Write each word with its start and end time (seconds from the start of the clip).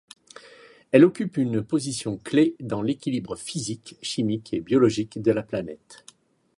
Elle 0.91 1.05
occupe 1.05 1.37
une 1.37 1.61
position-clef 1.63 2.53
dans 2.59 2.81
l'équilibre 2.81 3.35
physique, 3.35 3.99
chimique 4.01 4.51
et 4.51 4.59
biologique 4.59 5.21
de 5.21 5.31
la 5.31 5.43
planète. 5.43 6.03